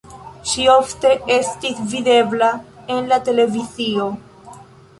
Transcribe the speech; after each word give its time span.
Ŝi 0.51 0.63
ofte 0.75 1.11
estis 1.35 1.83
videbla 1.93 2.49
en 2.97 3.13
la 3.13 3.23
televizio. 3.31 4.09